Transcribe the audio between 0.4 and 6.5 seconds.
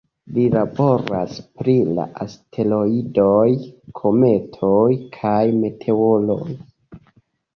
laboras pri la asteroidoj, kometoj kaj meteoroj.